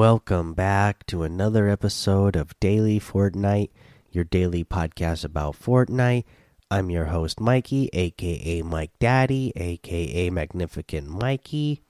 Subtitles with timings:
[0.00, 3.68] Welcome back to another episode of Daily Fortnite,
[4.10, 6.24] your daily podcast about Fortnite.
[6.70, 11.82] I'm your host, Mikey, aka Mike Daddy, aka Magnificent Mikey.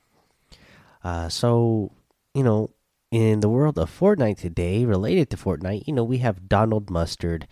[1.05, 1.93] Uh, so,
[2.35, 2.71] you know,
[3.13, 7.47] in the world of Fortnite today, related to Fortnite, you know, we have Donald Mustard.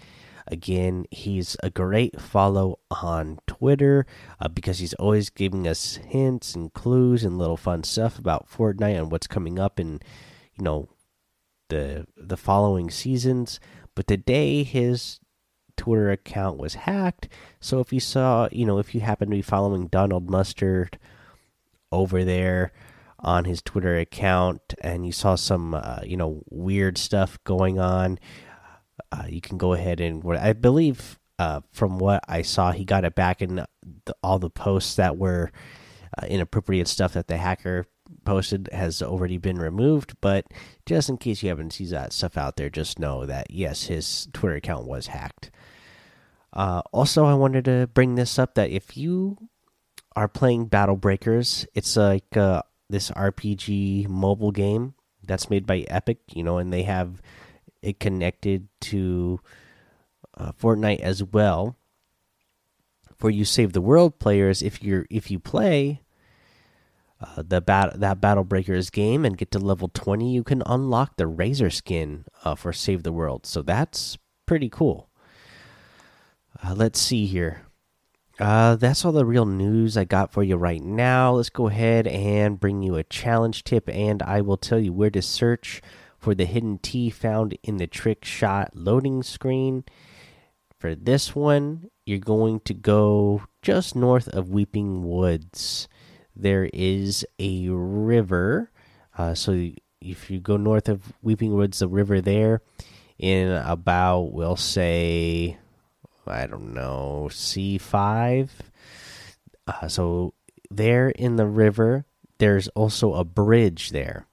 [0.49, 4.07] Again, he's a great follow on Twitter
[4.41, 8.99] uh, because he's always giving us hints and clues and little fun stuff about Fortnite
[8.99, 10.01] and what's coming up in
[10.59, 10.89] you know
[11.69, 13.61] the the following seasons
[13.95, 15.21] but today his
[15.77, 17.29] twitter account was hacked.
[17.61, 20.99] So if you saw you know if you happen to be following donald mustard
[21.93, 22.73] over there
[23.21, 28.19] on his twitter account and you saw some uh, you know weird stuff going on
[29.13, 33.05] uh, you can go ahead and i believe uh, from what i saw he got
[33.05, 33.67] it back in the,
[34.23, 35.51] all the posts that were
[36.21, 37.87] uh, inappropriate stuff that the hacker
[38.29, 40.45] posted has already been removed, but
[40.85, 44.29] just in case you haven't seen that stuff out there, just know that yes, his
[44.35, 45.51] Twitter account was hacked.
[46.53, 49.39] Uh, also, I wanted to bring this up that if you
[50.15, 54.93] are playing Battle Breakers, it's like uh, this RPG mobile game
[55.27, 57.23] that's made by Epic, you know, and they have
[57.81, 59.41] it connected to
[60.37, 61.77] uh, Fortnite as well.
[63.17, 66.03] For you save the world players, if you're if you play
[67.21, 71.17] uh, the bat that battle breakers game and get to level 20 you can unlock
[71.17, 73.45] the razor skin uh, for save the world.
[73.45, 74.17] So that's
[74.47, 75.09] pretty cool.
[76.63, 77.63] Uh, let's see here.
[78.39, 81.33] Uh, that's all the real news i got for you right now.
[81.33, 85.11] Let's go ahead and bring you a challenge tip and i will tell you where
[85.11, 85.83] to search
[86.19, 89.85] for the hidden t found in the trick shot loading screen.
[90.79, 95.89] For this one you're going to go just north of weeping woods
[96.39, 98.71] there is a river.
[99.17, 102.63] Uh, so if you go north of Weeping Woods, the river there,
[103.19, 105.59] in about we'll say,
[106.27, 108.53] I don't know, C five.
[109.67, 110.35] Uh, so
[110.71, 112.05] there in the river,
[112.39, 114.27] there's also a bridge there,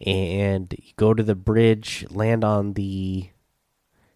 [0.00, 3.28] and you go to the bridge, land on the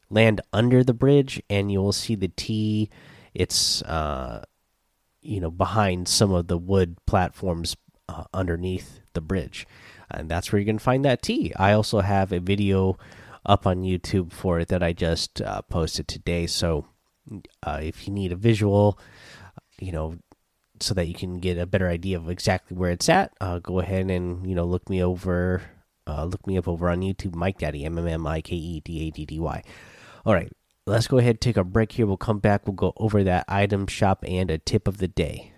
[0.09, 2.89] land under the bridge, and you'll see the T.
[3.35, 4.45] It's uh,
[5.27, 7.77] you know behind some of the wood platforms
[8.09, 9.67] uh, underneath the bridge.
[10.11, 11.53] And that's where you can find that T.
[11.57, 12.97] I also have a video
[13.45, 16.47] up on youtube for it that i just uh, posted today.
[16.47, 16.87] So
[17.63, 18.99] uh, if you need a visual
[19.81, 20.19] you know
[20.81, 23.81] so that you can get a better idea of exactly where it's at uh, go
[23.81, 25.63] ahead and you know look me over
[26.07, 28.81] uh, look me up over on youtube mike daddy m m m i k e
[28.81, 29.63] d a d d y.
[30.25, 30.53] All right
[30.87, 32.07] let's go ahead and take a break here.
[32.07, 32.67] We'll come back.
[32.67, 35.53] We'll go over that item shop and a tip of the day.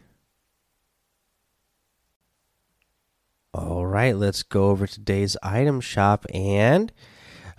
[3.54, 6.26] All right, let's go over today's item shop.
[6.32, 6.92] And,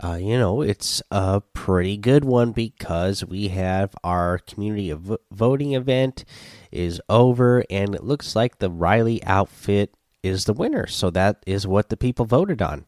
[0.01, 4.95] uh, you know, it's a pretty good one because we have our community
[5.31, 6.25] voting event
[6.71, 9.93] is over, and it looks like the Riley outfit
[10.23, 10.87] is the winner.
[10.87, 12.85] So that is what the people voted on.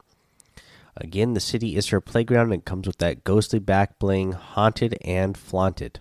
[0.98, 5.38] Again, the city is her playground and comes with that ghostly back bling, haunted and
[5.38, 6.00] flaunted.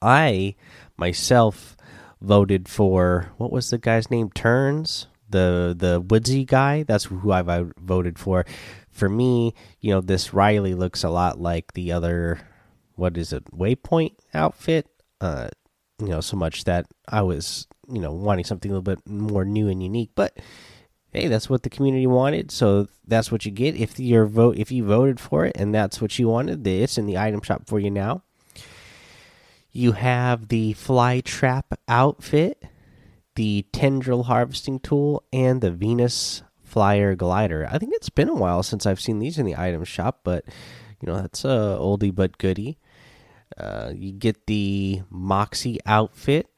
[0.00, 0.54] I
[0.96, 1.76] myself
[2.20, 4.30] voted for what was the guy's name?
[4.30, 6.82] Turns the the woodsy guy.
[6.82, 7.42] That's who I
[7.78, 8.46] voted for.
[8.90, 12.40] For me, you know, this Riley looks a lot like the other.
[12.94, 13.44] What is it?
[13.52, 14.88] Waypoint outfit.
[15.20, 15.48] Uh,
[16.00, 19.44] you know, so much that I was you know wanting something a little bit more
[19.44, 20.36] new and unique, but
[21.10, 23.76] hey, that's what the community wanted, so that's what you get.
[23.76, 27.06] If your vote, if you voted for it, and that's what you wanted, it's in
[27.06, 28.22] the item shop for you now.
[29.72, 32.62] You have the fly trap outfit,
[33.36, 37.66] the tendril harvesting tool, and the Venus flyer glider.
[37.70, 40.44] I think it's been a while since I've seen these in the item shop, but
[41.00, 42.78] you know that's a oldie but goodie.
[43.56, 46.48] Uh, you get the Moxie outfit,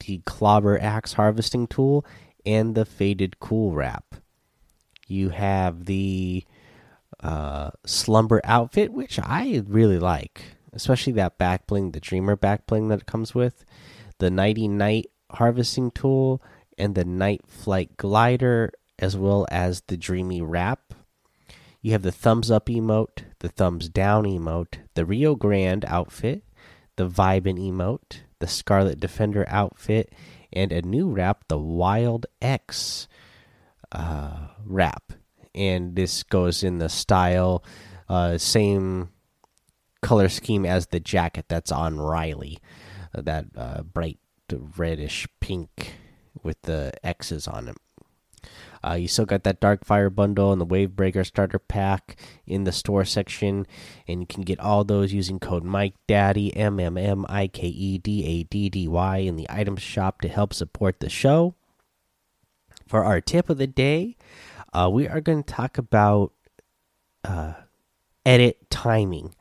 [0.00, 2.04] the clobber axe harvesting tool,
[2.46, 4.16] and the faded cool wrap.
[5.06, 6.44] You have the
[7.20, 12.88] uh, slumber outfit, which I really like, especially that back bling, the dreamer back bling
[12.88, 13.64] that it comes with,
[14.18, 16.42] the nighty night harvesting tool,
[16.76, 20.94] and the night flight glider, as well as the dreamy wrap.
[21.80, 26.42] You have the thumbs up emote, the thumbs down emote, the Rio Grande outfit,
[26.96, 30.12] the vibin emote, the Scarlet Defender outfit,
[30.54, 33.08] and a new wrap, the Wild X
[33.92, 35.12] uh, wrap.
[35.54, 37.64] And this goes in the style,
[38.08, 39.10] uh, same
[40.02, 42.58] color scheme as the jacket that's on Riley,
[43.12, 44.18] that uh, bright
[44.76, 45.94] reddish pink
[46.42, 47.76] with the X's on it.
[48.86, 52.16] Uh, you still got that Dark Fire bundle and the Wave Breaker starter pack
[52.46, 53.66] in the store section,
[54.06, 57.66] and you can get all those using code Mike Daddy M M M I K
[57.66, 61.54] E D A D D Y in the items shop to help support the show.
[62.86, 64.16] For our tip of the day,
[64.72, 66.32] uh, we are going to talk about
[67.24, 67.54] uh,
[68.26, 69.34] edit timing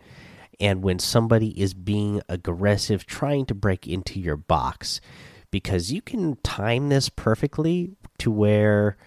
[0.59, 5.01] and when somebody is being aggressive trying to break into your box
[5.51, 8.97] because you can time this perfectly to where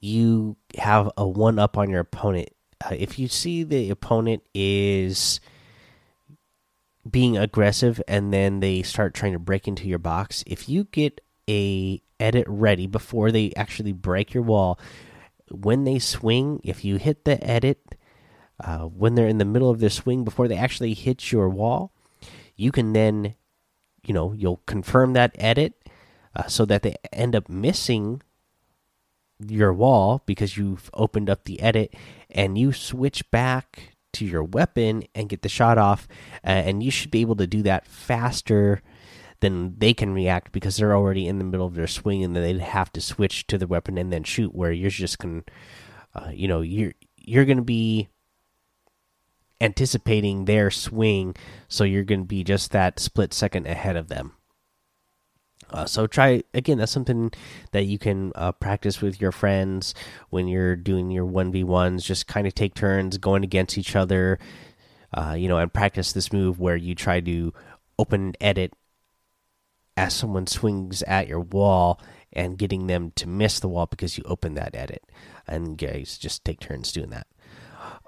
[0.00, 2.50] you have a one up on your opponent.
[2.84, 5.40] Uh, if you see the opponent is
[7.08, 11.20] being aggressive and then they start trying to break into your box, if you get
[11.48, 14.78] a edit ready before they actually break your wall,
[15.50, 17.94] when they swing, if you hit the edit
[18.62, 21.92] uh, when they're in the middle of their swing before they actually hit your wall,
[22.56, 23.34] you can then,
[24.04, 25.74] you know, you'll confirm that edit
[26.34, 28.20] uh, so that they end up missing
[29.46, 31.94] your wall because you've opened up the edit
[32.30, 36.08] and you switch back to your weapon and get the shot off
[36.44, 38.82] uh, and you should be able to do that faster
[39.40, 42.60] than they can react because they're already in the middle of their swing and they'd
[42.60, 45.44] have to switch to the weapon and then shoot where you're just going
[46.14, 48.08] uh, you know you're you're gonna be
[49.60, 51.34] anticipating their swing
[51.68, 54.32] so you're gonna be just that split second ahead of them
[55.70, 56.78] uh, so try again.
[56.78, 57.30] That's something
[57.72, 59.94] that you can uh, practice with your friends
[60.30, 62.04] when you're doing your one v ones.
[62.04, 64.38] Just kind of take turns going against each other,
[65.12, 67.52] uh, you know, and practice this move where you try to
[67.98, 68.72] open edit
[69.96, 72.00] as someone swings at your wall
[72.32, 75.02] and getting them to miss the wall because you open that edit.
[75.46, 77.26] And guys, just take turns doing that.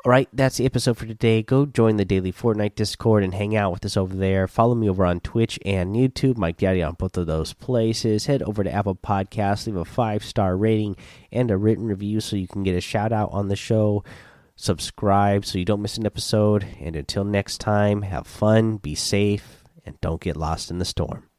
[0.02, 1.42] All right, that's the episode for today.
[1.42, 4.48] Go join the daily Fortnite Discord and hang out with us over there.
[4.48, 8.24] Follow me over on Twitch and YouTube, Mike Daddy on both of those places.
[8.24, 10.96] Head over to Apple Podcasts, leave a five star rating
[11.30, 14.02] and a written review so you can get a shout out on the show.
[14.56, 16.66] Subscribe so you don't miss an episode.
[16.80, 21.29] And until next time, have fun, be safe, and don't get lost in the storm.